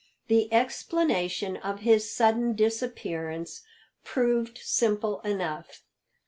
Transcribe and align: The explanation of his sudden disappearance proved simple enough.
The 0.29 0.51
explanation 0.51 1.57
of 1.57 1.81
his 1.81 2.11
sudden 2.11 2.55
disappearance 2.55 3.61
proved 4.03 4.57
simple 4.57 5.19
enough. 5.21 5.83